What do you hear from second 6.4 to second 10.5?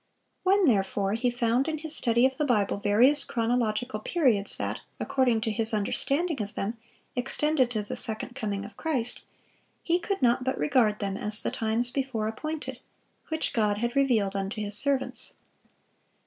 of them, extended to the second coming of Christ, he could not